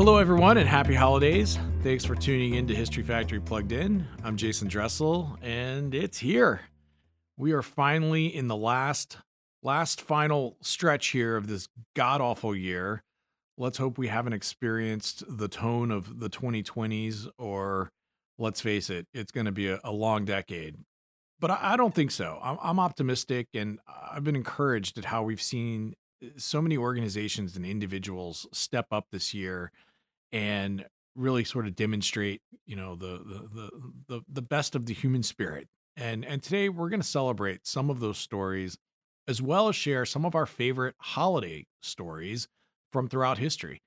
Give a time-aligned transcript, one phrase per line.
[0.00, 1.58] Hello, everyone, and happy holidays.
[1.82, 4.06] Thanks for tuning in to History Factory Plugged In.
[4.24, 6.62] I'm Jason Dressel, and it's here.
[7.36, 9.18] We are finally in the last,
[9.62, 13.02] last final stretch here of this god awful year.
[13.58, 17.90] Let's hope we haven't experienced the tone of the 2020s, or
[18.38, 20.76] let's face it, it's going to be a, a, long decade.
[21.40, 22.38] But I, I don't think so.
[22.42, 23.78] I'm, I'm optimistic, and
[24.10, 25.92] I've been encouraged at how we've seen
[26.36, 29.70] so many organizations and individuals step up this year
[30.32, 30.84] and
[31.16, 33.70] really sort of demonstrate you know the the
[34.08, 35.68] the the, best of the human spirit.
[35.96, 38.78] And and today we're going to celebrate some of those stories
[39.28, 42.48] as well as share some of our favorite holiday stories
[42.92, 43.82] from throughout history.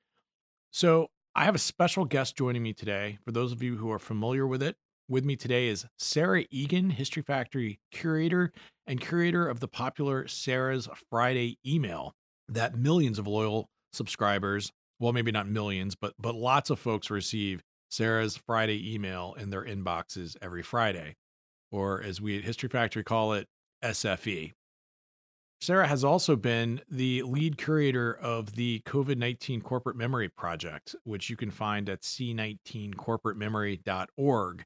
[0.71, 3.19] So i have a special guest joining me today.
[3.23, 4.75] For those of you who are familiar with it
[5.09, 8.53] with me today is sarah egan history factory curator
[8.87, 12.15] and curator of the popular sarah's friday email
[12.49, 14.71] that millions of loyal subscribers,
[15.03, 19.65] well, maybe not millions, but but lots of folks receive Sarah's Friday email in their
[19.65, 21.17] inboxes every Friday,
[21.71, 23.49] or as we at History Factory call it,
[23.83, 24.53] SFE.
[25.59, 31.29] Sarah has also been the lead curator of the COVID 19 Corporate Memory Project, which
[31.29, 34.63] you can find at c19corporatememory.org.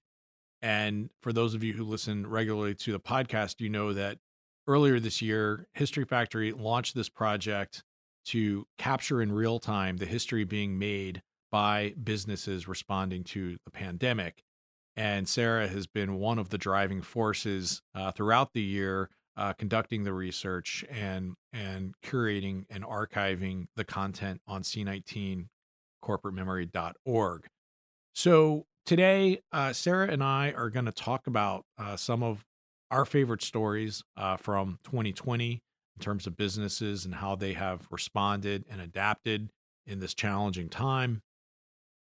[0.61, 4.19] And for those of you who listen regularly to the podcast, you know that
[4.67, 7.83] earlier this year, History Factory launched this project
[8.27, 14.43] to capture in real time the history being made by businesses responding to the pandemic.
[14.95, 20.03] And Sarah has been one of the driving forces uh, throughout the year, uh, conducting
[20.03, 27.47] the research and and curating and archiving the content on C19corporatememory.org.
[28.13, 32.43] So today, uh, Sarah and I are going to talk about uh, some of
[32.89, 35.61] our favorite stories uh, from 2020
[35.97, 39.49] in terms of businesses and how they have responded and adapted
[39.87, 41.21] in this challenging time.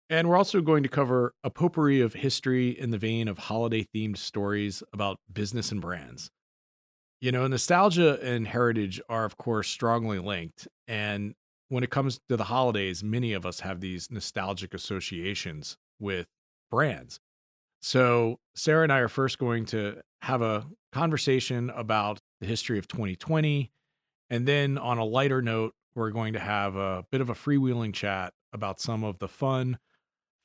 [0.10, 3.88] And we're also going to cover a potpourri of history in the vein of holiday
[3.96, 6.32] themed stories about business and brands.
[7.22, 10.68] You know, nostalgia and heritage are, of course, strongly linked.
[10.88, 11.34] And
[11.70, 16.28] when it comes to the holidays, many of us have these nostalgic associations with
[16.70, 17.20] brands.
[17.82, 22.88] So, Sarah and I are first going to have a conversation about the history of
[22.88, 23.72] 2020.
[24.30, 27.94] And then, on a lighter note, we're going to have a bit of a freewheeling
[27.94, 29.80] chat about some of the fun,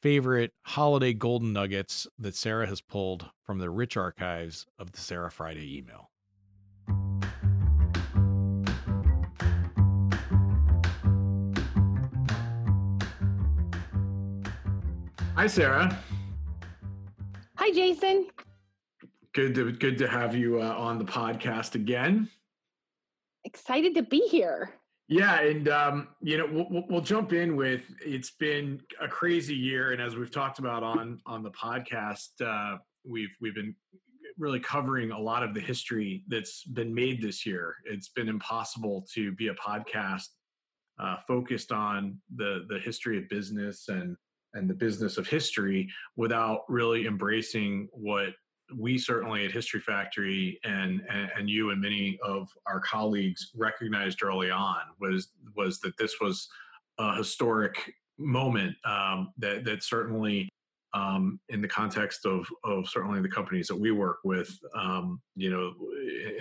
[0.00, 5.32] favorite holiday golden nuggets that Sarah has pulled from the rich archives of the Sarah
[5.32, 6.10] Friday email.
[15.34, 15.98] Hi, Sarah.
[17.56, 18.28] Hi, Jason.
[19.32, 22.28] Good to good to have you uh, on the podcast again.
[23.54, 24.74] Excited to be here.
[25.08, 29.92] Yeah, and um, you know we'll, we'll jump in with it's been a crazy year,
[29.92, 33.74] and as we've talked about on on the podcast, uh, we've we've been
[34.38, 37.76] really covering a lot of the history that's been made this year.
[37.84, 40.28] It's been impossible to be a podcast
[40.98, 44.16] uh, focused on the the history of business and
[44.54, 48.30] and the business of history without really embracing what
[48.78, 54.22] we certainly at History Factory and, and, and you and many of our colleagues recognized
[54.22, 56.48] early on was was that this was
[56.98, 60.48] a historic moment um, that that certainly
[60.94, 65.50] um, in the context of of certainly the companies that we work with, um, you
[65.50, 65.72] know,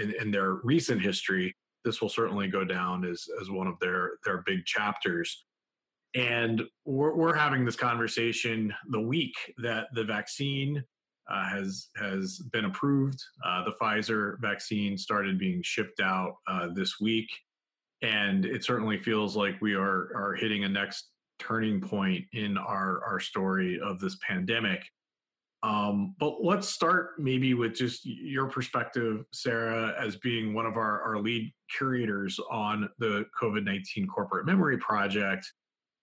[0.02, 1.54] in, in, their recent history,
[1.86, 5.46] this will certainly go down as as one of their their big chapters.
[6.14, 9.34] And we're, we're having this conversation the week
[9.64, 10.84] that the vaccine
[11.32, 13.20] uh, has has been approved.
[13.46, 17.30] Uh, the Pfizer vaccine started being shipped out uh, this week,
[18.02, 21.10] and it certainly feels like we are are hitting a next
[21.40, 24.84] turning point in our our story of this pandemic.
[25.64, 31.02] Um, but let's start maybe with just your perspective, Sarah, as being one of our,
[31.04, 35.46] our lead curators on the COVID 19 Corporate Memory Project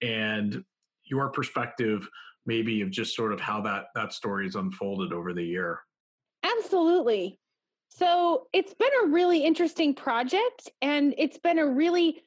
[0.01, 0.63] and
[1.05, 2.09] your perspective
[2.49, 5.81] maybe of just sort of how that that story has unfolded over the year.
[6.43, 7.39] Absolutely.
[7.91, 12.23] So it's been a really interesting project and it's been a really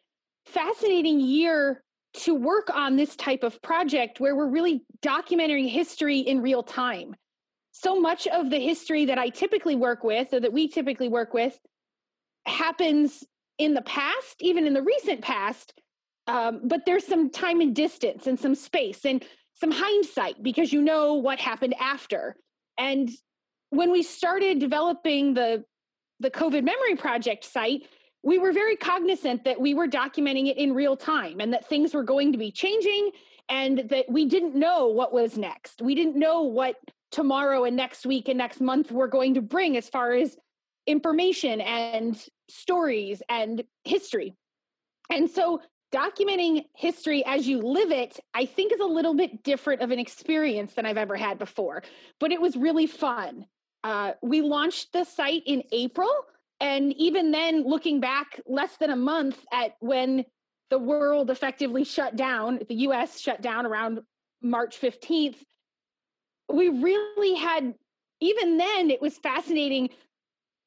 [0.46, 1.84] fascinating year
[2.14, 7.16] to work on this type of project where we're really documenting history in real time.
[7.72, 11.34] So much of the history that i typically work with or that we typically work
[11.34, 11.58] with
[12.46, 13.24] happens
[13.58, 15.74] in the past even in the recent past
[16.28, 19.06] um, but there's some time and distance and some space.
[19.06, 19.24] And
[19.62, 22.36] some hindsight because you know what happened after.
[22.80, 23.10] And
[23.70, 25.64] when we started developing the
[26.20, 27.88] the COVID Memory Project site,
[28.24, 31.94] we were very cognizant that we were documenting it in real time and that things
[31.94, 33.12] were going to be changing
[33.50, 35.82] and that we didn't know what was next.
[35.82, 36.76] We didn't know what
[37.12, 40.38] tomorrow and next week and next month were going to bring as far as
[40.86, 44.36] information and stories and history.
[45.10, 45.62] And so
[45.92, 50.00] documenting history as you live it, I think is a little bit different of an
[50.00, 51.84] experience than I've ever had before,
[52.20, 53.46] but it was really fun.
[53.84, 56.12] Uh, we launched the site in April.
[56.60, 60.26] And even then, looking back less than a month at when
[60.70, 64.00] the world effectively shut down, the US shut down around
[64.42, 65.38] March 15th,
[66.52, 67.74] we really had,
[68.20, 69.90] even then, it was fascinating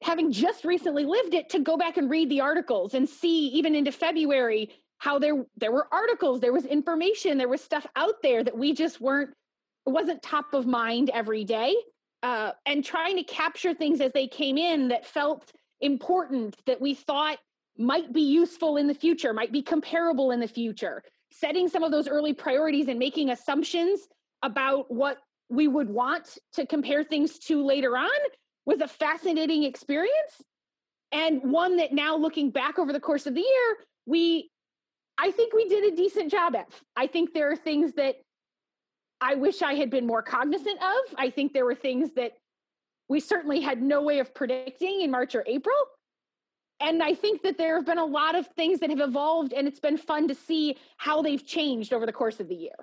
[0.01, 3.73] having just recently lived it to go back and read the articles and see even
[3.73, 8.43] into February how there there were articles there was information there was stuff out there
[8.43, 9.31] that we just weren't
[9.85, 11.75] wasn't top of mind every day
[12.25, 15.51] uh, and trying to capture things as they came in that felt
[15.81, 17.37] important that we thought
[17.77, 21.03] might be useful in the future might be comparable in the future.
[21.31, 24.07] Setting some of those early priorities and making assumptions
[24.41, 25.19] about what
[25.49, 28.09] we would want to compare things to later on
[28.65, 30.41] was a fascinating experience
[31.11, 33.77] and one that now looking back over the course of the year
[34.07, 34.49] we
[35.17, 36.69] I think we did a decent job at.
[36.95, 38.15] I think there are things that
[39.21, 41.15] I wish I had been more cognizant of.
[41.17, 42.33] I think there were things that
[43.07, 45.75] we certainly had no way of predicting in March or April.
[46.81, 49.67] And I think that there have been a lot of things that have evolved, and
[49.67, 52.75] it's been fun to see how they've changed over the course of the year.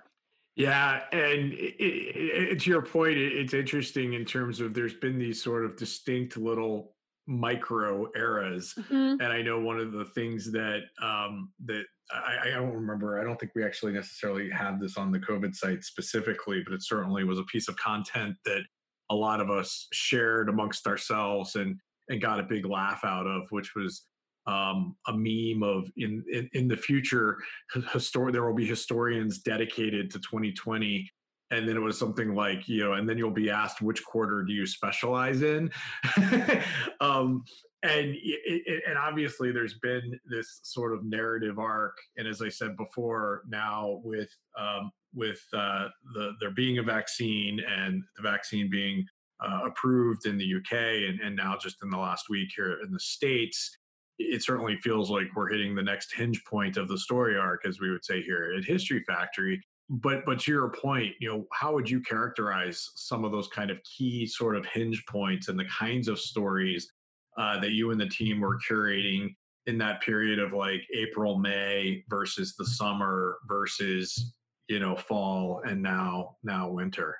[0.56, 5.18] Yeah, and it, it, it, to your point, it's interesting in terms of there's been
[5.18, 6.94] these sort of distinct little
[7.26, 9.20] micro eras mm-hmm.
[9.20, 13.24] and i know one of the things that um that I, I don't remember i
[13.24, 17.24] don't think we actually necessarily had this on the covid site specifically but it certainly
[17.24, 18.62] was a piece of content that
[19.10, 21.76] a lot of us shared amongst ourselves and
[22.08, 24.04] and got a big laugh out of which was
[24.46, 27.36] um, a meme of in, in, in the future
[27.76, 31.08] histor- there will be historians dedicated to 2020
[31.52, 34.42] and then it was something like you know and then you'll be asked which quarter
[34.42, 35.70] do you specialize in?
[37.00, 37.44] Um,
[37.82, 42.48] and it, it, and obviously there's been this sort of narrative arc and as i
[42.48, 48.70] said before now with um, with uh, the there being a vaccine and the vaccine
[48.70, 49.04] being
[49.44, 52.92] uh, approved in the uk and, and now just in the last week here in
[52.92, 53.76] the states
[54.18, 57.80] it certainly feels like we're hitting the next hinge point of the story arc as
[57.80, 59.60] we would say here at history factory
[59.92, 63.70] but but to your point you know how would you characterize some of those kind
[63.70, 66.90] of key sort of hinge points and the kinds of stories
[67.38, 69.34] uh, that you and the team were curating
[69.66, 74.34] in that period of like april may versus the summer versus
[74.68, 77.16] you know fall and now now winter?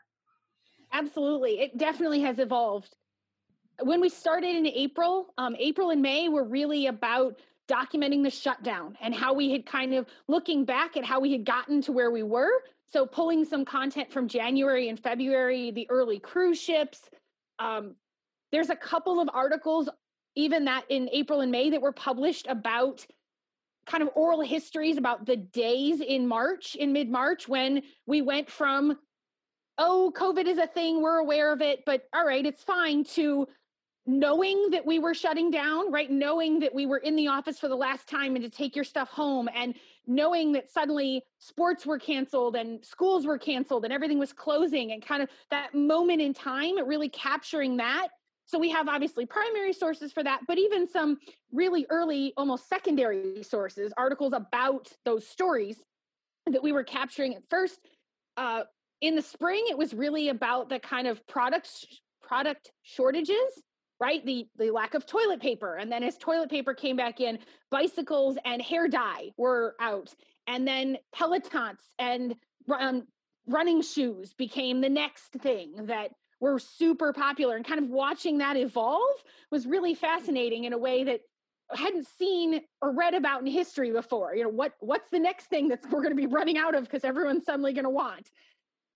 [0.92, 1.60] Absolutely.
[1.60, 2.94] It definitely has evolved.
[3.82, 7.40] When we started in april um, april and may were really about
[7.72, 11.44] documenting the shutdown and how we had kind of looking back at how we had
[11.44, 12.50] gotten to where we were.
[12.92, 17.00] So, pulling some content from January and February, the early cruise ships.
[17.58, 17.94] Um,
[18.50, 19.88] there's a couple of articles,
[20.36, 23.06] even that in April and May, that were published about
[23.86, 28.50] kind of oral histories about the days in March, in mid March, when we went
[28.50, 28.98] from,
[29.78, 33.48] oh, COVID is a thing, we're aware of it, but all right, it's fine, to
[34.06, 36.10] knowing that we were shutting down, right?
[36.10, 38.84] Knowing that we were in the office for the last time and to take your
[38.84, 39.74] stuff home, and
[40.06, 45.04] knowing that suddenly sports were canceled and schools were canceled and everything was closing, and
[45.04, 48.08] kind of that moment in time, really capturing that.
[48.44, 51.18] So we have obviously primary sources for that, but even some
[51.52, 55.80] really early, almost secondary sources, articles about those stories
[56.50, 57.78] that we were capturing at first.
[58.36, 58.64] Uh,
[59.00, 61.86] in the spring, it was really about the kind of product
[62.20, 63.62] product shortages
[64.00, 64.24] right?
[64.24, 65.76] The the lack of toilet paper.
[65.76, 67.38] And then as toilet paper came back in,
[67.70, 70.12] bicycles and hair dye were out.
[70.46, 72.34] And then Pelotons and
[72.76, 73.06] um,
[73.46, 77.56] running shoes became the next thing that were super popular.
[77.56, 81.20] And kind of watching that evolve was really fascinating in a way that
[81.72, 84.34] I hadn't seen or read about in history before.
[84.34, 86.84] You know, what what's the next thing that we're going to be running out of
[86.84, 88.30] because everyone's suddenly going to want?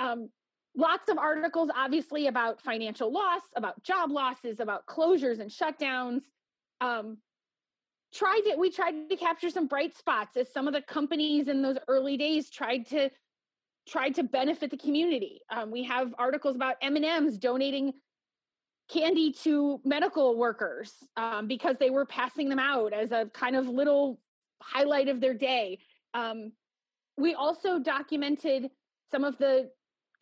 [0.00, 0.30] Um,
[0.76, 6.20] lots of articles obviously about financial loss about job losses about closures and shutdowns.
[6.80, 7.18] Um,
[8.14, 11.62] tried to we tried to capture some bright spots as some of the companies in
[11.62, 13.10] those early days tried to
[13.88, 15.40] tried to benefit the community.
[15.50, 17.92] Um, we have articles about m&ms donating
[18.88, 23.68] candy to medical workers um, because they were passing them out as a kind of
[23.68, 24.20] little
[24.62, 25.78] highlight of their day.
[26.14, 26.52] Um,
[27.16, 28.70] we also documented
[29.10, 29.70] some of the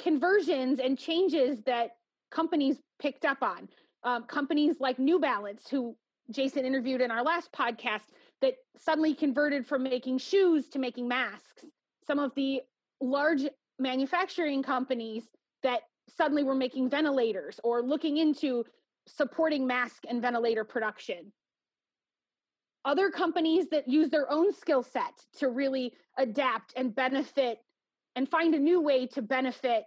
[0.05, 1.93] conversions and changes that
[2.31, 3.67] companies picked up on.
[4.05, 5.97] Um, companies like New Balance, who
[6.31, 11.65] Jason interviewed in our last podcast, that suddenly converted from making shoes to making masks.
[12.07, 12.61] Some of the
[13.01, 13.47] large
[13.79, 15.25] manufacturing companies
[15.63, 15.81] that
[16.15, 18.63] suddenly were making ventilators or looking into
[19.07, 21.33] supporting mask and ventilator production.
[22.85, 27.61] Other companies that use their own skill set to really adapt and benefit
[28.17, 29.85] and find a new way to benefit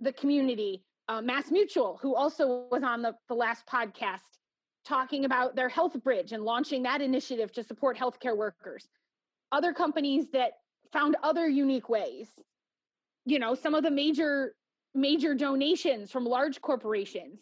[0.00, 0.82] the community.
[1.08, 4.38] Uh, Mass Mutual, who also was on the, the last podcast,
[4.84, 8.88] talking about their health bridge and launching that initiative to support healthcare workers.
[9.52, 10.52] Other companies that
[10.92, 12.28] found other unique ways.
[13.24, 14.54] You know, some of the major
[14.94, 17.40] major donations from large corporations.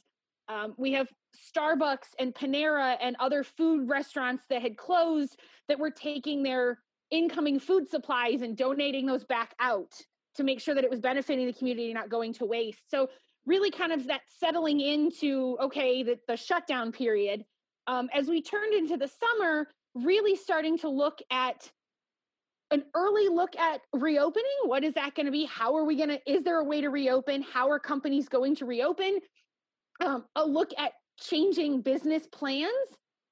[0.48, 1.08] Um, we have
[1.56, 6.80] Starbucks and Panera and other food restaurants that had closed that were taking their
[7.10, 9.92] incoming food supplies and donating those back out
[10.36, 12.90] to make sure that it was benefiting the community, not going to waste.
[12.90, 13.08] So
[13.46, 17.44] really kind of that settling into okay the, the shutdown period
[17.86, 21.70] um, as we turned into the summer really starting to look at
[22.70, 24.44] an early look at reopening.
[24.64, 25.44] What is that going to be?
[25.44, 27.42] How are we going to is there a way to reopen?
[27.42, 29.20] How are companies going to reopen?
[30.00, 32.70] Um, a look at changing business plans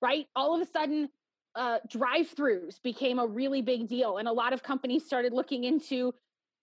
[0.02, 0.26] right?
[0.36, 1.08] All of a sudden
[1.54, 6.12] uh, drive-throughs became a really big deal and a lot of companies started looking into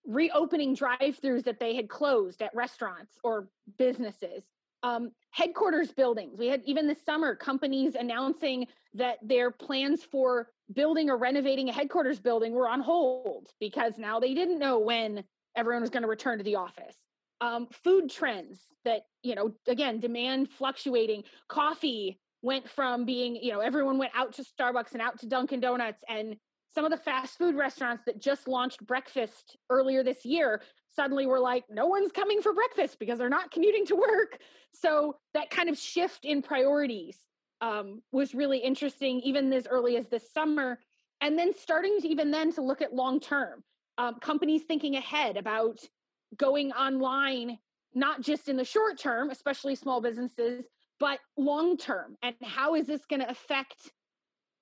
[0.06, 4.44] reopening drive-throughs that they had closed at restaurants or businesses
[4.82, 6.38] um, headquarters buildings.
[6.38, 11.72] We had even this summer companies announcing that their plans for building or renovating a
[11.72, 15.24] headquarters building were on hold because now they didn't know when
[15.56, 16.96] everyone was going to return to the office.
[17.40, 21.24] Um, food trends that you know again demand fluctuating.
[21.48, 25.60] Coffee went from being you know everyone went out to starbucks and out to dunkin
[25.60, 26.36] donuts and
[26.72, 30.62] some of the fast food restaurants that just launched breakfast earlier this year
[30.94, 34.38] suddenly were like, no one's coming for breakfast because they're not commuting to work.
[34.72, 37.18] So that kind of shift in priorities
[37.60, 40.78] um, was really interesting, even as early as this summer.
[41.20, 43.62] And then starting to even then to look at long term
[43.98, 45.80] um, companies thinking ahead about
[46.36, 47.58] going online,
[47.94, 50.64] not just in the short term, especially small businesses,
[50.98, 52.16] but long term.
[52.22, 53.90] And how is this going to affect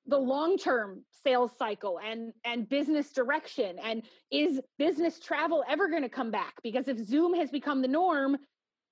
[0.09, 6.09] the long-term sales cycle and and business direction and is business travel ever going to
[6.09, 6.55] come back?
[6.63, 8.37] Because if zoom has become the norm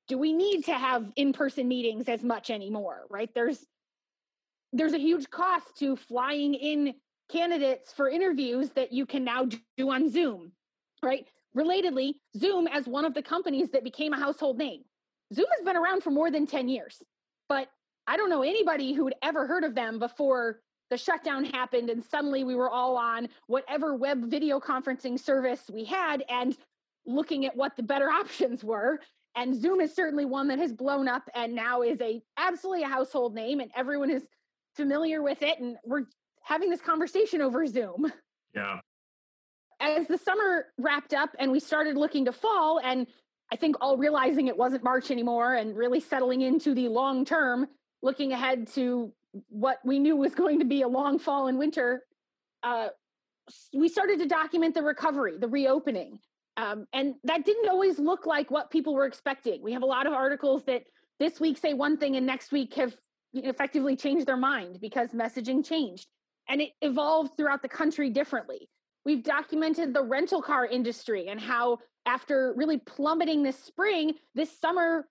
[0.08, 3.30] do we need to have in-person meetings as much anymore right?
[3.34, 3.64] There's
[4.72, 6.94] there's a huge cost to flying in
[7.30, 10.52] candidates for interviews that you can now do on zoom
[11.02, 11.26] right?
[11.56, 14.82] Relatedly zoom as one of the companies that became a household name.
[15.32, 17.02] Zoom has been around for more than 10 years
[17.48, 17.68] but
[18.06, 22.44] i don't know anybody who'd ever heard of them before the shutdown happened and suddenly
[22.44, 26.56] we were all on whatever web video conferencing service we had and
[27.06, 29.00] looking at what the better options were.
[29.34, 32.88] And zoom is certainly one that has blown up and now is a absolutely a
[32.88, 34.22] household name and everyone is
[34.74, 36.04] familiar with it and we're
[36.42, 38.10] having this conversation over zoom.
[38.54, 38.80] Yeah.
[39.78, 43.06] As the summer wrapped up and we started looking to fall and
[43.52, 47.68] i think all realizing it wasn't march anymore and really settling into the long term
[48.02, 49.12] looking ahead to
[49.48, 52.02] what we knew was going to be a long fall and winter,
[52.62, 52.88] uh,
[53.72, 56.18] we started to document the recovery, the reopening.
[56.56, 59.62] Um, and that didn't always look like what people were expecting.
[59.62, 60.84] We have a lot of articles that
[61.20, 62.94] this week say one thing and next week have
[63.34, 66.06] effectively changed their mind because messaging changed
[66.48, 68.68] and it evolved throughout the country differently.
[69.04, 75.06] We've documented the rental car industry and how, after really plummeting this spring, this summer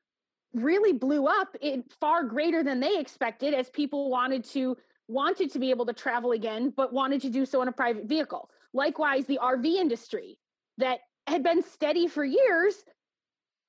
[0.55, 4.75] really blew up in far greater than they expected as people wanted to
[5.07, 8.05] wanted to be able to travel again but wanted to do so in a private
[8.05, 10.39] vehicle likewise the rv industry
[10.77, 12.83] that had been steady for years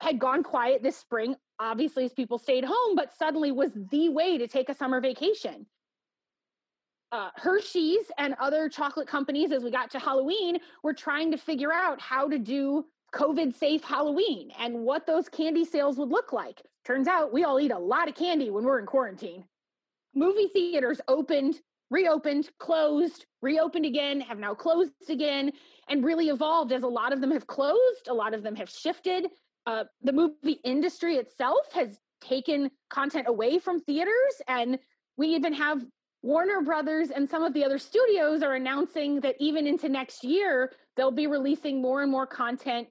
[0.00, 4.38] had gone quiet this spring obviously as people stayed home but suddenly was the way
[4.38, 5.66] to take a summer vacation
[7.12, 11.72] uh, Hershey's and other chocolate companies, as we got to Halloween, were trying to figure
[11.72, 16.62] out how to do COVID safe Halloween and what those candy sales would look like.
[16.86, 19.44] Turns out we all eat a lot of candy when we're in quarantine.
[20.14, 21.56] Movie theaters opened,
[21.90, 25.50] reopened, closed, reopened again, have now closed again,
[25.88, 28.70] and really evolved as a lot of them have closed, a lot of them have
[28.70, 29.26] shifted.
[29.66, 34.78] Uh, the movie industry itself has taken content away from theaters, and
[35.16, 35.84] we even have
[36.22, 40.72] Warner Brothers and some of the other studios are announcing that even into next year,
[40.96, 42.86] they'll be releasing more and more content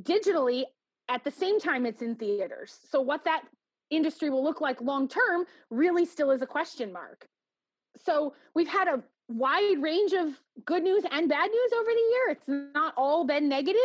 [0.00, 0.62] digitally
[1.08, 2.78] at the same time it's in theaters.
[2.90, 3.44] So what that
[3.90, 7.26] industry will look like long term really still is a question mark.
[8.04, 10.28] So we've had a wide range of
[10.64, 12.30] good news and bad news over the year.
[12.30, 13.80] It's not all been negative,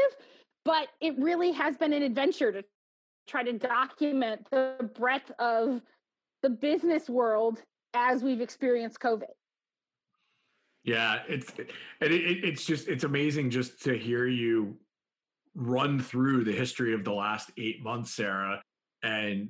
[0.65, 2.63] but it really has been an adventure to
[3.27, 5.81] try to document the breadth of
[6.41, 7.61] the business world
[7.93, 9.23] as we've experienced COVID.
[10.83, 14.77] Yeah, it's and it, it's just it's amazing just to hear you
[15.55, 18.61] run through the history of the last eight months, Sarah,
[19.03, 19.49] and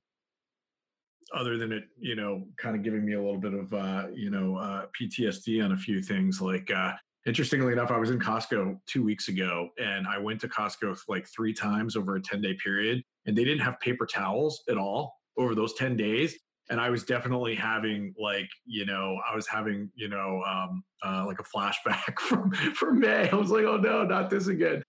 [1.33, 4.29] other than it, you know, kind of giving me a little bit of uh, you
[4.29, 6.41] know uh, PTSD on a few things.
[6.41, 6.93] Like, uh,
[7.25, 11.27] interestingly enough, I was in Costco two weeks ago, and I went to Costco like
[11.27, 15.13] three times over a ten day period, and they didn't have paper towels at all
[15.37, 16.37] over those ten days
[16.71, 21.25] and I was definitely having like you know I was having you know um, uh,
[21.27, 23.29] like a flashback from from May.
[23.29, 24.81] I was like, oh no, not this again.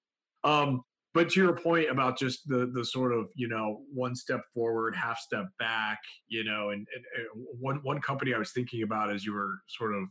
[0.45, 0.83] Um,
[1.15, 4.97] but to your point about just the the sort of you know one step forward,
[4.97, 9.13] half step back, you know, and, and, and one one company I was thinking about
[9.13, 10.05] as you were sort of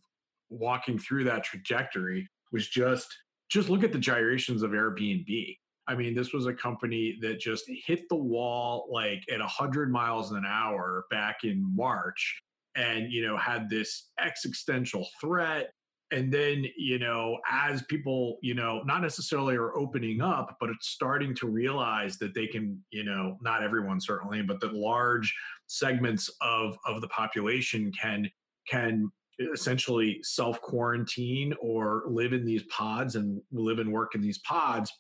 [0.50, 3.08] walking through that trajectory was just
[3.50, 5.58] just look at the gyrations of Airbnb.
[5.88, 10.32] I mean, this was a company that just hit the wall like at 100 miles
[10.32, 12.42] an hour back in March
[12.76, 15.72] and, you know, had this existential threat.
[16.12, 20.90] And then, you know, as people, you know, not necessarily are opening up, but it's
[20.90, 25.34] starting to realize that they can, you know, not everyone certainly, but that large
[25.68, 28.30] segments of of the population can
[28.70, 29.10] can
[29.54, 34.92] essentially self quarantine or live in these pods and live and work in these pods.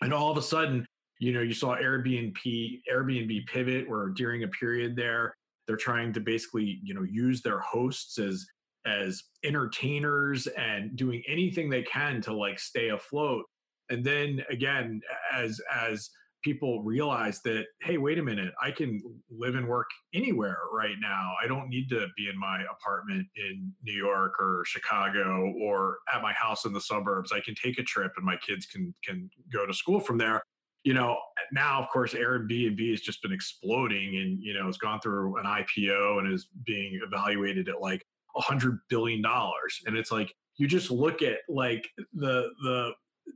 [0.00, 0.86] And all of a sudden
[1.18, 5.34] you know you saw airbnb airbnb pivot where during a period there
[5.66, 8.46] they're trying to basically you know use their hosts as
[8.86, 13.44] as entertainers and doing anything they can to like stay afloat.
[13.90, 15.00] And then again
[15.32, 16.10] as as
[16.46, 21.32] people realize that hey wait a minute i can live and work anywhere right now.
[21.42, 26.22] I don't need to be in my apartment in new york or chicago or at
[26.22, 27.32] my house in the suburbs.
[27.32, 30.40] I can take a trip and my kids can can go to school from there.
[30.84, 31.16] You know
[31.50, 35.46] now of course airbnb has just been exploding and you know it's gone through an
[35.46, 38.04] ipo and is being evaluated at like
[38.36, 39.80] a hundred billion dollars.
[39.86, 42.92] And it's like you just look at like the the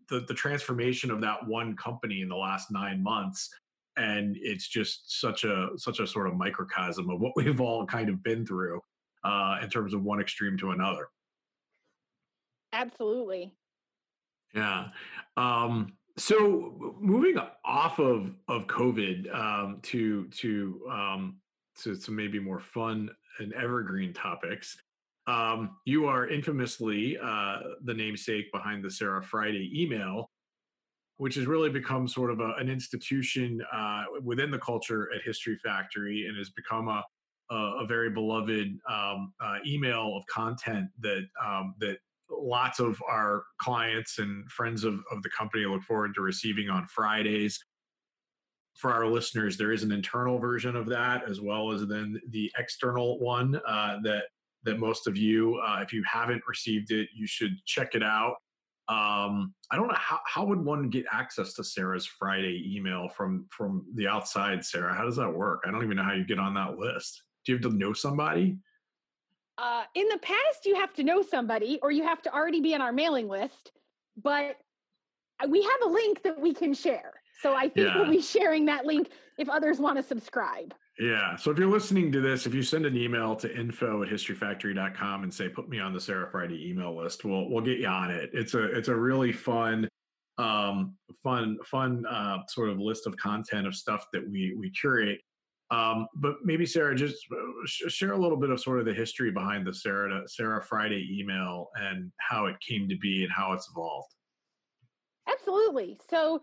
[0.09, 3.51] the, the transformation of that one company in the last nine months
[3.97, 8.09] and it's just such a such a sort of microcosm of what we've all kind
[8.09, 8.81] of been through
[9.25, 11.09] uh, in terms of one extreme to another.
[12.73, 13.53] Absolutely.
[14.55, 14.89] Yeah.
[15.37, 21.37] Um, so moving off of of covid um, to to um,
[21.83, 24.77] to some maybe more fun and evergreen topics
[25.27, 30.31] um, you are infamously uh, the namesake behind the Sarah Friday email,
[31.19, 35.57] which has really become sort of a, an institution uh, within the culture at History
[35.57, 37.05] Factory and has become a,
[37.51, 41.99] a, a very beloved um, uh, email of content that um, that
[42.31, 46.87] lots of our clients and friends of, of the company look forward to receiving on
[46.87, 47.63] Fridays.
[48.77, 52.51] For our listeners, there is an internal version of that as well as then the
[52.57, 54.25] external one uh, that
[54.65, 58.37] that most of you, uh, if you haven't received it, you should check it out.
[58.89, 63.47] Um, I don't know how, how would one get access to Sarah's Friday email from
[63.51, 64.93] from the outside, Sarah?
[64.93, 65.63] How does that work?
[65.65, 67.23] I don't even know how you get on that list.
[67.45, 68.59] Do you have to know somebody?
[69.59, 72.75] Uh, in the past, you have to know somebody, or you have to already be
[72.75, 73.73] on our mailing list.
[74.21, 74.57] But
[75.49, 77.13] we have a link that we can share.
[77.43, 77.97] So I think yeah.
[77.97, 80.75] we'll be sharing that link if others want to subscribe.
[81.01, 81.35] Yeah.
[81.37, 85.23] So if you're listening to this, if you send an email to info at historyfactory.com
[85.23, 88.11] and say, put me on the Sarah Friday email list, we'll, we'll get you on
[88.11, 88.29] it.
[88.35, 89.89] It's a, it's a really fun,
[90.37, 95.21] um, fun, fun, uh, sort of list of content of stuff that we, we curate.
[95.71, 99.31] Um, but maybe Sarah, just uh, share a little bit of sort of the history
[99.31, 103.71] behind the Sarah, Sarah Friday email and how it came to be and how it's
[103.71, 104.13] evolved.
[105.33, 105.99] Absolutely.
[106.11, 106.43] So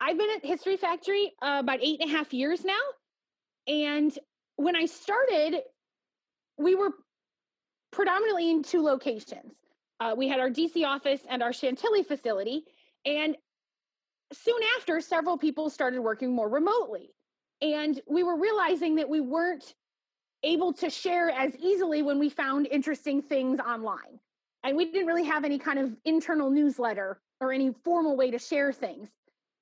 [0.00, 2.74] I've been at History Factory uh, about eight and a half years now
[3.68, 4.18] and
[4.56, 5.60] when I started,
[6.56, 6.90] we were
[7.92, 9.52] predominantly in two locations.
[10.00, 12.64] Uh, we had our DC office and our Chantilly facility.
[13.04, 13.36] And
[14.32, 17.10] soon after, several people started working more remotely.
[17.60, 19.74] And we were realizing that we weren't
[20.42, 24.20] able to share as easily when we found interesting things online.
[24.64, 28.38] And we didn't really have any kind of internal newsletter or any formal way to
[28.38, 29.08] share things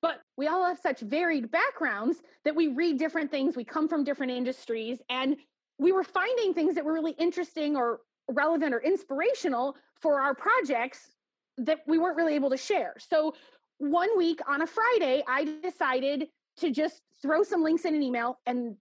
[0.07, 4.05] but we all have such varied backgrounds that we read different things we come from
[4.05, 5.37] different industries and
[5.81, 7.99] we were finding things that were really interesting or
[8.31, 11.11] relevant or inspirational for our projects
[11.59, 12.95] that we weren't really able to share.
[12.99, 13.35] So
[13.79, 18.39] one week on a friday i decided to just throw some links in an email
[18.47, 18.75] and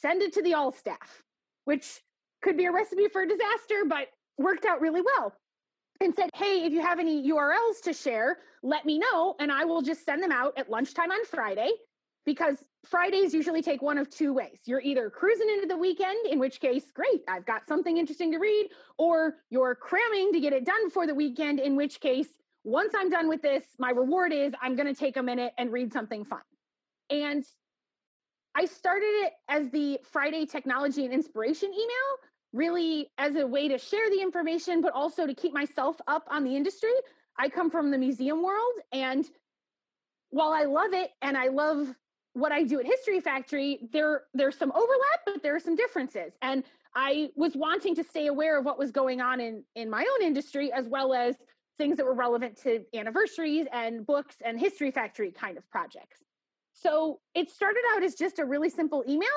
[0.00, 1.22] send it to the all staff
[1.64, 2.00] which
[2.42, 4.08] could be a recipe for disaster but
[4.38, 5.32] worked out really well
[6.00, 9.34] and said, Hey, if you have any URLs to share, let me know.
[9.40, 11.70] And I will just send them out at lunchtime on Friday.
[12.24, 14.58] because Fridays usually take one of two ways.
[14.66, 18.38] You're either cruising into the weekend, in which case, great, I've got something interesting to
[18.38, 22.28] read, or you're cramming to get it done for the weekend, in which case,
[22.64, 25.72] once I'm done with this, my reward is I'm going to take a minute and
[25.72, 26.42] read something fun.
[27.10, 27.44] And
[28.54, 32.08] I started it as the Friday technology and inspiration email,
[32.52, 36.44] really as a way to share the information, but also to keep myself up on
[36.44, 36.92] the industry.
[37.38, 39.24] I come from the museum world, and
[40.30, 41.94] while I love it and I love
[42.34, 46.32] what I do at History Factory, there there's some overlap, but there are some differences.
[46.42, 50.04] And I was wanting to stay aware of what was going on in in my
[50.14, 51.36] own industry, as well as
[51.78, 56.18] things that were relevant to anniversaries and books and History Factory kind of projects.
[56.74, 59.28] So it started out as just a really simple email.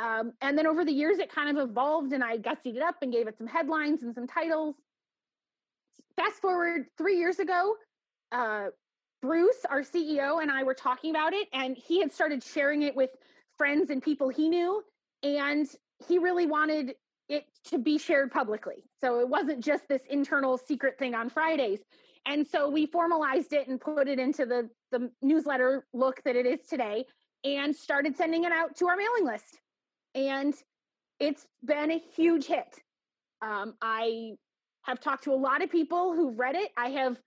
[0.00, 2.96] Um, and then over the years, it kind of evolved, and I gussied it up
[3.02, 4.76] and gave it some headlines and some titles.
[6.16, 7.74] Fast forward three years ago,
[8.32, 8.66] uh,
[9.20, 12.96] Bruce, our CEO, and I were talking about it, and he had started sharing it
[12.96, 13.10] with
[13.58, 14.82] friends and people he knew.
[15.22, 15.68] And
[16.08, 16.94] he really wanted
[17.28, 18.84] it to be shared publicly.
[19.02, 21.80] So it wasn't just this internal secret thing on Fridays.
[22.26, 26.46] And so we formalized it and put it into the, the newsletter look that it
[26.46, 27.04] is today
[27.44, 29.60] and started sending it out to our mailing list.
[30.14, 30.54] And
[31.18, 32.80] it's been a huge hit.
[33.42, 34.32] Um, I
[34.82, 36.70] have talked to a lot of people who've read it.
[36.76, 37.18] I have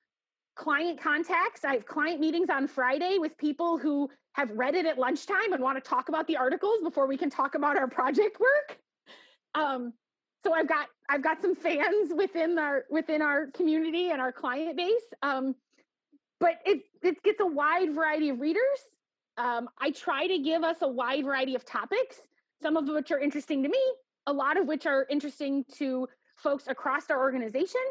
[0.56, 1.63] client contacts.
[1.63, 5.62] I have client meetings on Friday with people who have read it at lunchtime and
[5.62, 8.78] want to talk about the articles before we can talk about our project work.
[9.56, 9.93] Um,
[10.43, 14.76] so I've got I've got some fans within our within our community and our client
[14.76, 15.04] base.
[15.22, 15.56] Um,
[16.39, 18.62] but it it gets a wide variety of readers.
[19.38, 22.19] Um, I try to give us a wide variety of topics,
[22.63, 23.84] some of which are interesting to me,
[24.26, 27.82] a lot of which are interesting to folks across our organization.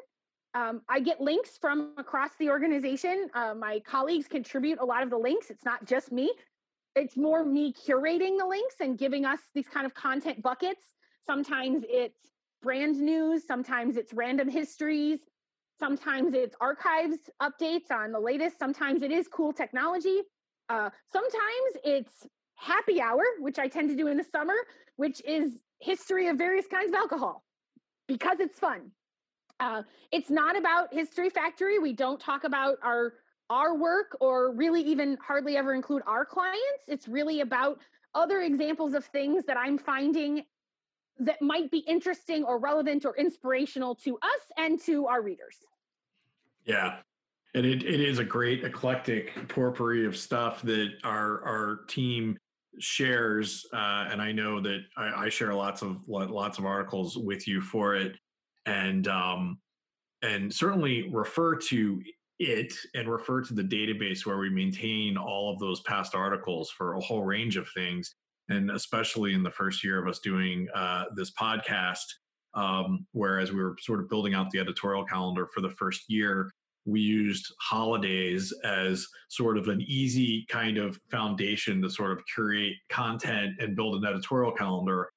[0.55, 3.29] Um, I get links from across the organization.
[3.35, 5.51] Uh, my colleagues contribute a lot of the links.
[5.51, 6.33] It's not just me.
[6.97, 10.85] It's more me curating the links and giving us these kind of content buckets.
[11.27, 12.19] Sometimes it's
[12.63, 15.21] brand news, sometimes it's random histories,
[15.79, 20.21] sometimes it's archives updates on the latest, sometimes it is cool technology.
[20.69, 22.27] Uh, sometimes it's
[22.63, 24.55] happy hour, which I tend to do in the summer,
[24.97, 27.45] which is history of various kinds of alcohol
[28.07, 28.93] because it's fun.
[29.59, 31.79] Uh, it's not about History Factory.
[31.79, 33.15] We don't talk about our
[33.51, 36.85] our work or really even hardly ever include our clients.
[36.89, 37.81] It's really about
[38.15, 40.45] other examples of things that I'm finding
[41.19, 45.57] that might be interesting or relevant or inspirational to us and to our readers.
[46.65, 46.99] Yeah.
[47.55, 52.39] And it, it is a great eclectic potpourri of stuff that our our team
[52.79, 53.67] shares.
[53.73, 57.61] Uh, and I know that I, I share lots of lots of articles with you
[57.61, 58.17] for it
[58.67, 59.59] and um,
[60.23, 62.01] and certainly refer to
[62.39, 66.95] it and refer to the database where we maintain all of those past articles for
[66.95, 68.15] a whole range of things
[68.49, 72.05] and especially in the first year of us doing uh, this podcast
[72.55, 76.51] um, whereas we were sort of building out the editorial calendar for the first year
[76.85, 82.75] we used holidays as sort of an easy kind of foundation to sort of curate
[82.91, 85.09] content and build an editorial calendar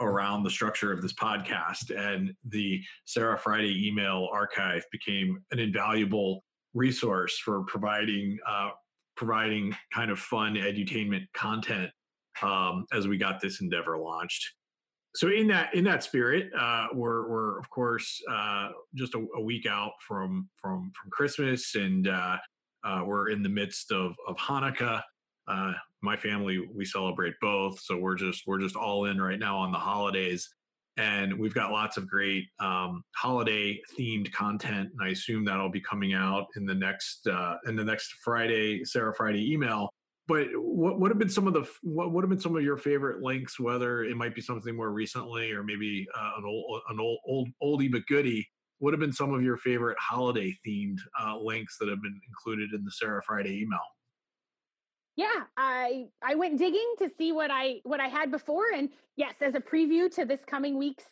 [0.00, 1.90] around the structure of this podcast.
[1.96, 8.70] And the Sarah Friday email archive became an invaluable resource for providing uh,
[9.16, 11.90] providing kind of fun edutainment content
[12.40, 14.52] um, as we got this endeavor launched.
[15.18, 19.40] So in that in that spirit, uh, we're we're of course uh, just a, a,
[19.40, 22.36] week out from from from Christmas, and uh,
[22.84, 25.02] uh we're in the midst of of Hanukkah.
[25.48, 29.56] Uh, my family we celebrate both so we're just we're just all in right now
[29.56, 30.48] on the holidays
[30.96, 35.80] and we've got lots of great um, holiday themed content and i assume that'll be
[35.80, 39.88] coming out in the next uh, in the next friday sarah friday email
[40.28, 43.58] but what have been some of the what have been some of your favorite links
[43.58, 47.48] whether it might be something more recently or maybe uh, an old an old old
[47.62, 48.46] oldie but goodie
[48.80, 52.72] would have been some of your favorite holiday themed uh, links that have been included
[52.72, 53.80] in the sarah friday email?
[55.16, 59.34] Yeah i i went digging to see what i what i had before and yes
[59.40, 61.04] as a preview to this coming week's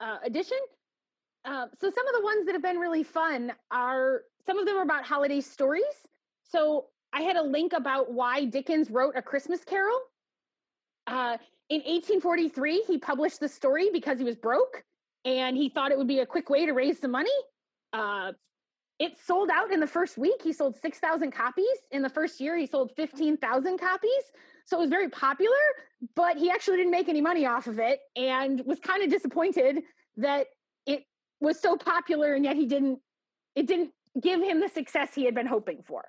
[0.00, 0.58] uh, edition
[1.44, 4.76] uh, so some of the ones that have been really fun are some of them
[4.76, 5.84] are about holiday stories.
[6.44, 9.98] So i had a link about why dickens wrote a christmas carol
[11.06, 11.36] uh,
[11.68, 14.84] in 1843 he published the story because he was broke
[15.24, 17.30] and he thought it would be a quick way to raise some money
[17.92, 18.32] uh,
[19.02, 20.40] it sold out in the first week.
[20.42, 21.66] He sold 6,000 copies.
[21.90, 24.10] In the first year, he sold 15,000 copies.
[24.64, 25.50] So it was very popular,
[26.14, 29.82] but he actually didn't make any money off of it and was kind of disappointed
[30.18, 30.46] that
[30.86, 31.02] it
[31.40, 33.00] was so popular and yet he didn't,
[33.56, 36.04] it didn't give him the success he had been hoping for.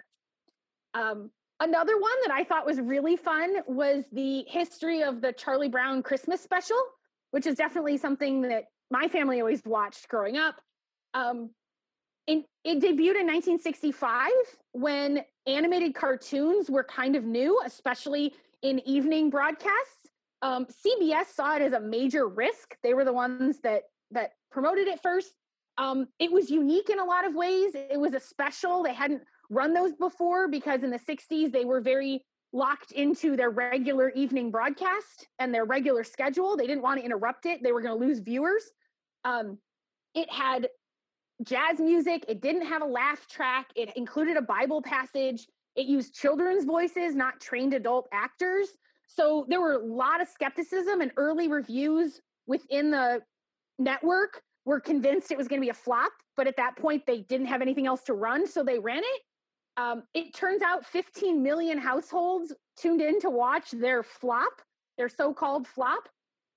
[0.94, 1.32] Um,
[1.64, 6.04] Another one that I thought was really fun was the history of the Charlie Brown
[6.04, 6.78] Christmas special,
[7.32, 10.56] which is definitely something that my family always watched growing up.
[11.14, 11.52] Um,
[12.28, 14.30] in, it debuted in 1965
[14.74, 20.10] when animated cartoons were kind of new, especially in evening broadcasts.
[20.42, 22.76] Um, CBS saw it as a major risk.
[22.84, 25.32] They were the ones that that promoted it first.
[25.78, 27.72] Um, it was unique in a lot of ways.
[27.74, 28.84] It was a special.
[28.84, 33.50] They hadn't run those before because in the 60s they were very locked into their
[33.50, 36.56] regular evening broadcast and their regular schedule.
[36.56, 37.64] They didn't want to interrupt it.
[37.64, 38.64] They were going to lose viewers.
[39.26, 39.58] Um,
[40.14, 40.70] it had
[41.44, 42.26] jazz music.
[42.28, 43.68] It didn't have a laugh track.
[43.76, 45.48] It included a Bible passage.
[45.76, 48.70] It used children's voices, not trained adult actors.
[49.08, 53.22] So there were a lot of skepticism and early reviews within the
[53.80, 56.12] network were convinced it was going to be a flop.
[56.38, 58.48] But at that point, they didn't have anything else to run.
[58.48, 59.22] So they ran it.
[59.78, 64.62] Um, it turns out 15 million households tuned in to watch their flop,
[64.98, 66.08] their so called flop,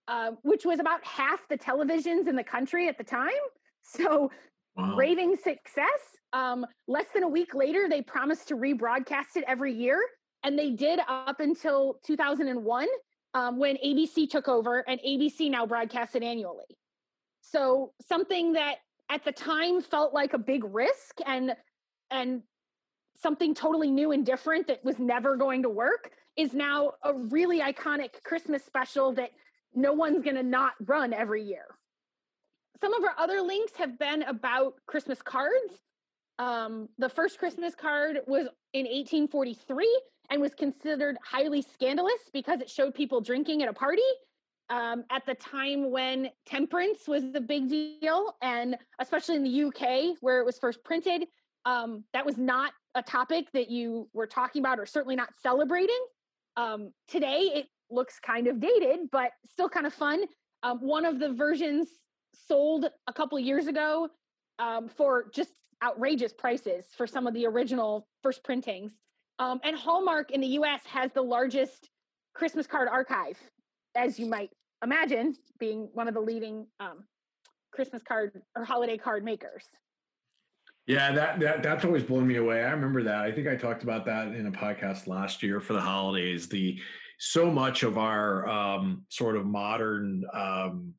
[0.09, 3.31] uh, which was about half the televisions in the country at the time.
[3.89, 4.33] So
[4.75, 4.97] wow.
[4.97, 6.01] raving success.
[6.33, 10.03] Um, less than a week later, they promised to rebroadcast it every year,
[10.43, 12.89] and they did up until 2001
[13.35, 16.65] um, when ABC took over, and ABC now broadcasts it annually.
[17.43, 21.55] So something that at the time felt like a big risk and
[22.11, 22.43] and
[23.21, 27.61] something totally new and different that was never going to work is now a really
[27.61, 29.31] iconic Christmas special that
[29.75, 31.67] no one's going to not run every year
[32.81, 35.81] some of our other links have been about Christmas cards.
[36.39, 42.69] Um, the first Christmas card was in 1843 and was considered highly scandalous because it
[42.69, 44.03] showed people drinking at a party
[44.69, 50.17] um, at the time when temperance was the big deal, and especially in the UK
[50.21, 51.27] where it was first printed,
[51.65, 56.01] um, that was not a topic that you were talking about or certainly not celebrating.
[56.57, 60.25] Um, today it looks kind of dated, but still kind of fun.
[60.63, 61.89] Um, one of the versions
[62.49, 64.09] sold a couple years ago
[64.59, 65.51] um, for just
[65.85, 68.93] outrageous prices for some of the original first printings.
[69.39, 71.91] Um, and Hallmark in the US has the largest
[72.35, 73.39] Christmas card archive,
[73.95, 74.51] as you might
[74.83, 77.05] imagine, being one of the leading um,
[77.73, 79.65] Christmas card or holiday card makers.
[80.87, 82.63] Yeah, that, that that's always blown me away.
[82.63, 83.25] I remember that.
[83.25, 86.49] I think I talked about that in a podcast last year for the holidays.
[86.49, 86.79] The
[87.19, 90.95] so much of our um, sort of modern um,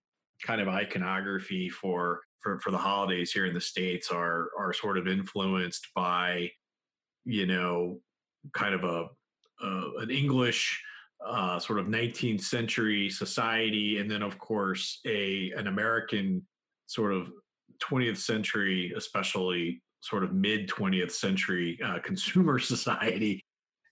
[0.46, 4.98] kind of iconography for for for the holidays here in the states are are sort
[4.98, 6.52] of influenced by
[7.24, 8.02] you know
[8.54, 9.08] kind of a,
[9.66, 10.84] a an English
[11.26, 16.46] uh, sort of 19th century society, and then of course a an American
[16.88, 17.32] sort of
[17.80, 23.44] 20th century, especially sort of mid 20th century uh, consumer society,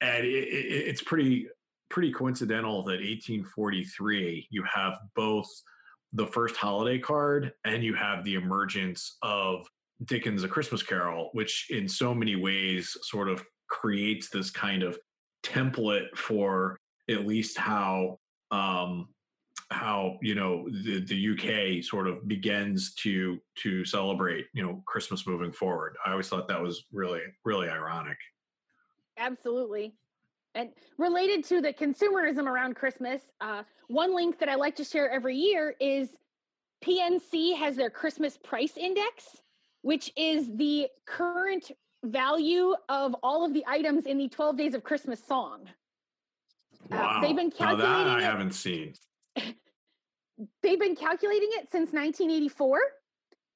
[0.01, 1.47] and it, it, it's pretty
[1.89, 5.47] pretty coincidental that 1843 you have both
[6.13, 9.67] the first holiday card and you have the emergence of
[10.05, 14.97] Dickens' A Christmas Carol, which in so many ways sort of creates this kind of
[15.43, 16.77] template for
[17.09, 18.17] at least how
[18.51, 19.07] um,
[19.71, 21.31] how you know the, the
[21.79, 25.95] UK sort of begins to to celebrate you know Christmas moving forward.
[26.05, 28.17] I always thought that was really really ironic.
[29.17, 29.93] Absolutely.
[30.55, 35.09] And related to the consumerism around Christmas, uh, one link that I like to share
[35.09, 36.15] every year is
[36.83, 39.37] PNC has their Christmas price index,
[39.81, 41.71] which is the current
[42.05, 45.67] value of all of the items in the 12 Days of Christmas song.
[46.89, 47.17] Wow.
[47.17, 48.23] Uh, they've been calculating now that I it.
[48.23, 48.93] haven't seen.
[50.61, 52.79] They've been calculating it since 1984.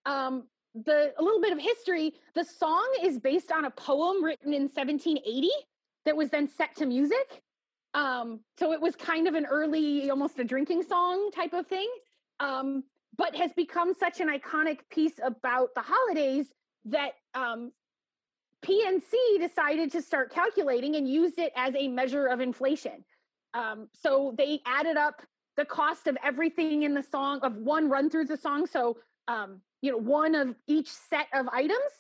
[0.06, 0.44] Um,
[0.86, 2.14] the a little bit of history.
[2.36, 5.50] The song is based on a poem written in 1780
[6.06, 7.42] that was then set to music.
[7.94, 11.90] Um, so it was kind of an early, almost a drinking song type of thing,
[12.40, 12.84] um,
[13.18, 16.48] but has become such an iconic piece about the holidays
[16.86, 17.72] that um,
[18.64, 23.04] PNC decided to start calculating and used it as a measure of inflation.
[23.56, 25.22] Um, so they added up
[25.60, 28.66] the cost of everything in the song of one run through the song.
[28.66, 28.96] So,
[29.28, 31.92] um, you know, one of each set of items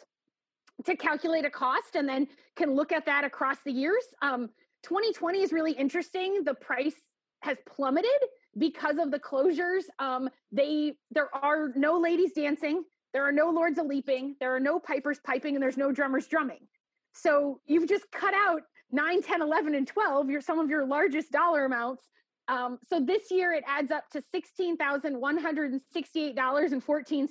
[0.86, 4.04] to calculate a cost and then can look at that across the years.
[4.22, 4.50] Um,
[4.84, 6.45] 2020 is really interesting.
[6.45, 6.95] The price
[7.41, 8.10] has plummeted
[8.58, 9.84] because of the closures.
[10.00, 14.60] Um, they there are no ladies dancing, there are no lords a leaping, there are
[14.62, 16.65] no pipers piping, and there's no drummers drumming.
[17.13, 18.62] So you've just cut out
[18.93, 22.06] 9, 10, 11, and 12, your, some of your largest dollar amounts.
[22.49, 27.29] Um, so this year it adds up to $16,168.14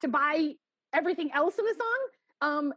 [0.00, 0.54] to buy
[0.94, 2.08] everything else in the song.
[2.40, 2.72] Um,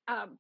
[0.07, 0.37] Um,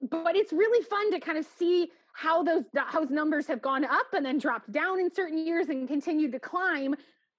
[0.00, 4.06] but it's really fun to kind of see how those those numbers have gone up
[4.14, 6.94] and then dropped down in certain years and continued to climb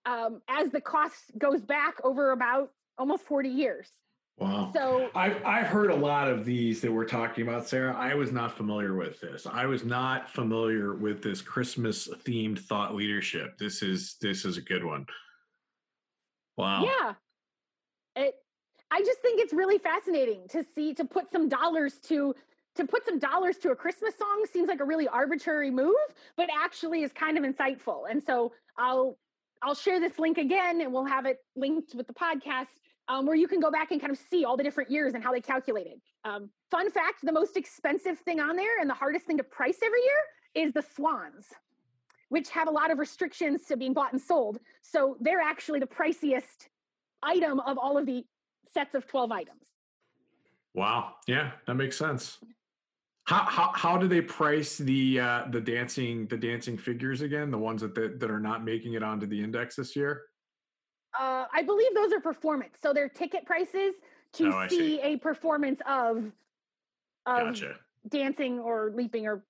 [0.06, 3.90] um, as the cost goes back over about almost 40 years.
[4.38, 4.72] Wow.
[4.76, 7.96] So I've I've heard a lot of these that we're talking about, Sarah.
[7.96, 9.48] I was not familiar with this.
[9.50, 13.58] I was not familiar with this Christmas themed thought leadership.
[13.58, 15.06] This is this is a good one.
[16.58, 16.84] Wow.
[16.84, 17.14] Yeah.
[18.22, 18.36] It
[18.92, 22.36] I just think it's really fascinating to see to put some dollars to
[22.76, 25.96] to put some dollars to a Christmas song seems like a really arbitrary move,
[26.36, 28.04] but actually is kind of insightful.
[28.10, 29.18] And so I'll
[29.64, 32.68] I'll share this link again and we'll have it linked with the podcast
[33.08, 35.24] um, where you can go back and kind of see all the different years and
[35.24, 36.00] how they calculated.
[36.24, 39.78] Um, fun fact the most expensive thing on there and the hardest thing to price
[39.84, 41.48] every year is the swans,
[42.30, 44.60] which have a lot of restrictions to being bought and sold.
[44.82, 46.68] So they're actually the priciest
[47.24, 48.24] item of all of the
[48.72, 49.64] sets of 12 items.
[50.74, 51.16] Wow.
[51.26, 52.38] Yeah, that makes sense.
[53.26, 57.50] How, how, how do they price the uh, the dancing the dancing figures again?
[57.50, 60.24] The ones that, that that are not making it onto the index this year?
[61.20, 62.76] Uh, I believe those are performance.
[62.84, 63.96] So they're ticket prices
[64.34, 65.02] to Oh, see, see.
[65.02, 66.18] a performance of,
[67.26, 67.76] of Gotcha.
[68.10, 69.44] dancing or leaping or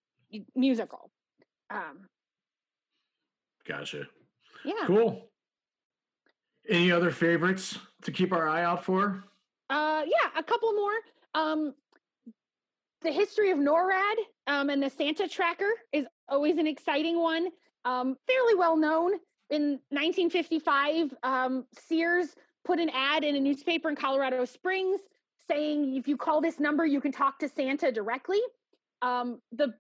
[0.56, 1.12] musical.
[1.72, 2.08] Um,
[3.68, 4.04] Gotcha.
[4.64, 4.74] yeah.
[4.86, 5.28] Cool.
[6.70, 9.24] Any other favorites to keep our eye out for?
[9.70, 10.94] Uh, yeah, a couple more.
[11.34, 11.74] Um,
[13.02, 14.16] the history of NORAD
[14.48, 17.50] um, and the Santa Tracker is always an exciting one.
[17.84, 19.14] Um, fairly well known.
[19.52, 25.02] In 1955, um, Sears put an ad in a newspaper in Colorado Springs
[25.48, 28.40] saying if you call this number, you can talk to Santa directly.
[29.02, 29.74] Um, the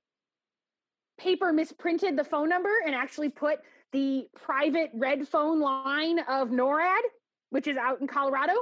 [1.17, 3.59] paper misprinted the phone number and actually put
[3.91, 7.01] the private red phone line of NORAD,
[7.49, 8.53] which is out in Colorado.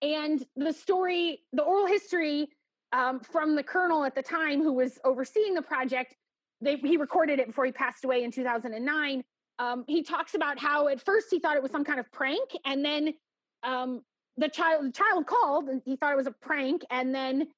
[0.00, 2.48] And the story, the oral history
[2.92, 6.14] um, from the colonel at the time who was overseeing the project,
[6.60, 9.24] they, he recorded it before he passed away in 2009.
[9.58, 12.50] Um, he talks about how at first he thought it was some kind of prank,
[12.64, 13.14] and then
[13.62, 14.02] um,
[14.36, 17.48] the child the child called and he thought it was a prank, and then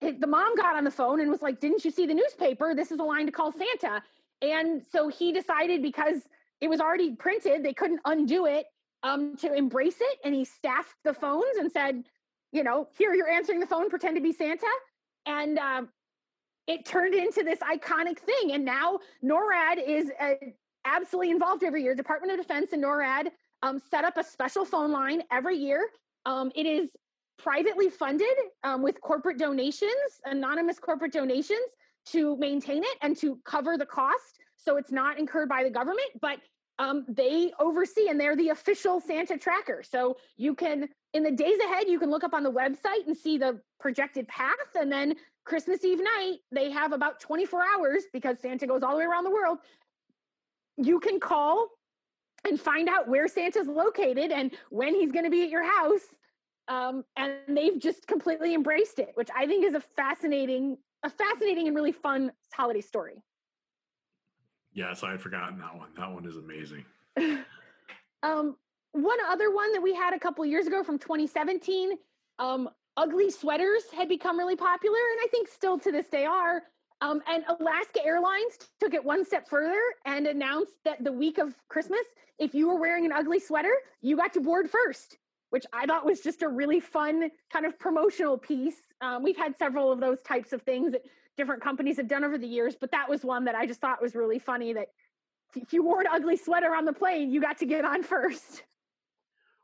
[0.00, 2.74] the mom got on the phone and was like, "Didn't you see the newspaper?
[2.74, 4.02] This is a line to call Santa."
[4.42, 6.22] And so he decided because
[6.60, 8.66] it was already printed, they couldn't undo it
[9.02, 12.04] um, to embrace it, and he staffed the phones and said,
[12.52, 14.66] "You know, here you're answering the phone, pretend to be Santa,"
[15.26, 15.88] and um,
[16.66, 18.52] it turned into this iconic thing.
[18.52, 20.34] And now NORAD is uh,
[20.84, 21.94] absolutely involved every year.
[21.94, 23.30] Department of Defense and NORAD
[23.62, 25.88] um, set up a special phone line every year.
[26.26, 26.90] Um, it is
[27.38, 28.28] privately funded
[28.64, 31.58] um, with corporate donations, anonymous corporate donations
[32.06, 34.38] to maintain it and to cover the cost.
[34.56, 36.38] So it's not incurred by the government, but
[36.80, 39.82] um, they oversee and they're the official Santa tracker.
[39.82, 43.14] So you can, in the days ahead, you can look up on the website and
[43.14, 44.54] see the projected path.
[44.74, 45.14] And then
[45.44, 49.24] Christmas Eve night, they have about 24 hours because Santa goes all the way around
[49.24, 49.58] the world.
[50.78, 51.68] You can call
[52.48, 56.00] and find out where Santa's located and when he's going to be at your house.
[56.68, 61.66] Um, and they've just completely embraced it, which I think is a fascinating, a fascinating
[61.66, 63.22] and really fun holiday story.
[64.72, 65.88] Yes, I had forgotten that one.
[65.96, 66.84] That one is amazing.
[68.22, 68.56] Um,
[68.92, 71.92] one other one that we had a couple years ago from 2017,
[72.38, 76.62] um, ugly sweaters had become really popular, and I think still to this day are.
[77.00, 81.54] Um, and Alaska Airlines took it one step further and announced that the week of
[81.68, 82.04] Christmas,
[82.38, 85.16] if you were wearing an ugly sweater, you got to board first,
[85.48, 88.82] which I thought was just a really fun kind of promotional piece.
[89.00, 91.02] Um, we've had several of those types of things that
[91.40, 94.02] different companies have done over the years, but that was one that I just thought
[94.02, 94.88] was really funny that
[95.56, 98.62] if you wore an ugly sweater on the plane, you got to get on first.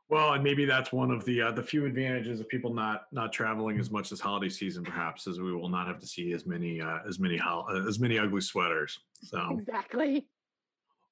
[0.09, 3.31] Well, and maybe that's one of the uh, the few advantages of people not not
[3.31, 6.47] traveling as much this holiday season, perhaps, as we will not have to see as
[6.47, 8.97] many uh, as many hol- uh, as many ugly sweaters.
[9.21, 10.25] So, Exactly.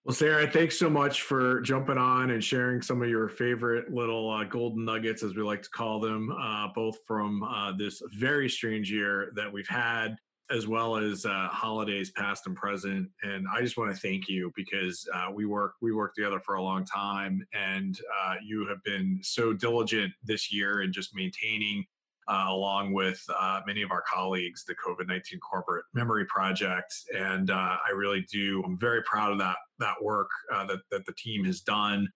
[0.05, 4.31] well, Sarah, thanks so much for jumping on and sharing some of your favorite little
[4.31, 8.49] uh, golden nuggets, as we like to call them, uh, both from uh, this very
[8.49, 10.15] strange year that we've had,
[10.51, 13.09] as well as uh, holidays past and present.
[13.23, 16.55] And I just want to thank you because uh, we work we worked together for
[16.55, 21.85] a long time, and uh, you have been so diligent this year in just maintaining.
[22.27, 27.51] Uh, along with uh, many of our colleagues, the COVID nineteen Corporate Memory Project, and
[27.51, 28.63] uh, I really do.
[28.65, 32.09] I'm very proud of that that work that that the team has done.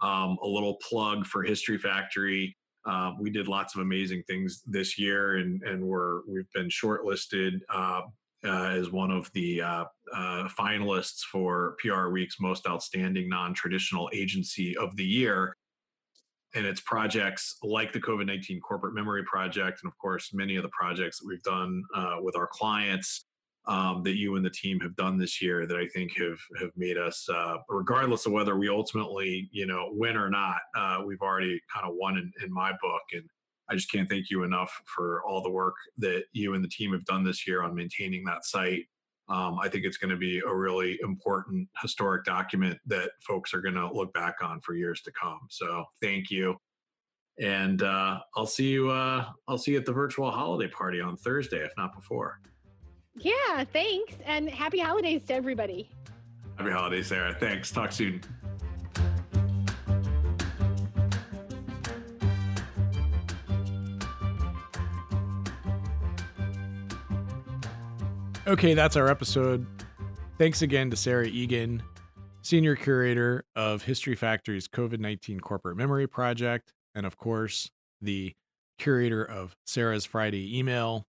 [0.00, 2.56] Um, a little plug for History Factory.
[2.84, 7.60] Uh, we did lots of amazing things this year, and and we're we've been shortlisted
[7.68, 8.02] uh,
[8.44, 14.96] uh, as one of the uh, uh, finalists for PRWeek's Most Outstanding Non-Traditional Agency of
[14.96, 15.56] the Year.
[16.54, 20.62] And it's projects like the COVID 19 Corporate Memory Project, and of course, many of
[20.62, 23.26] the projects that we've done uh, with our clients
[23.66, 26.70] um, that you and the team have done this year that I think have have
[26.76, 31.22] made us, uh, regardless of whether we ultimately you know win or not, uh, we've
[31.22, 33.24] already kind of won in, in my book, and
[33.70, 36.92] I just can't thank you enough for all the work that you and the team
[36.92, 38.86] have done this year on maintaining that site.
[39.28, 43.60] Um, I think it's going to be a really important historic document that folks are
[43.60, 45.38] going to look back on for years to come.
[45.48, 46.56] So thank you.
[47.40, 48.90] And uh, I'll see you.
[48.90, 52.40] Uh, I'll see you at the virtual holiday party on Thursday, if not before.
[53.14, 55.90] Yeah, thanks, and happy holidays to everybody.
[56.56, 57.34] Happy holidays, Sarah.
[57.34, 57.70] Thanks.
[57.70, 58.22] Talk soon.
[68.46, 69.66] Okay, that's our episode.
[70.36, 71.82] Thanks again to Sarah Egan,
[72.42, 78.34] Senior Curator of History Factory's COVID 19 Corporate Memory Project, and of course, the
[78.78, 81.06] curator of Sarah's Friday email.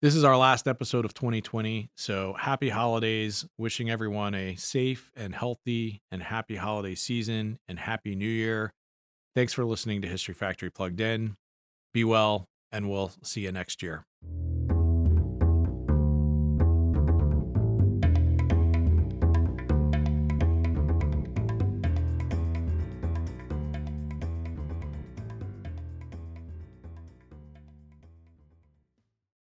[0.00, 1.90] This is our last episode of 2020.
[1.96, 3.44] So happy holidays.
[3.58, 8.72] Wishing everyone a safe and healthy and happy holiday season and happy new year.
[9.34, 11.36] Thanks for listening to History Factory Plugged In.
[11.92, 14.04] Be well, and we'll see you next year.